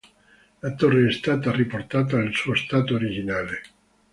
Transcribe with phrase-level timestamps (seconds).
[0.63, 3.61] La torre è stata riportata al suo stato originale.